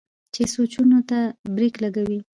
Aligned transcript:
چې 0.33 0.41
سوچونو 0.53 0.99
ته 1.09 1.19
برېک 1.53 1.75
لګوي 1.83 2.19